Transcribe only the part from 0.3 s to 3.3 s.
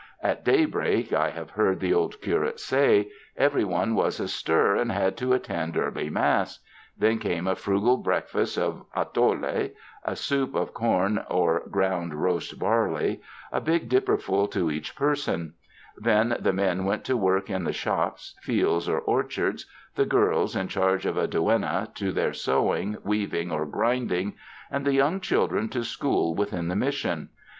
daybreak, I have heard the old curate say,